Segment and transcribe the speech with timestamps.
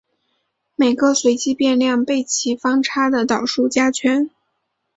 [0.75, 4.31] 每个随机变量被其方差的倒数加权。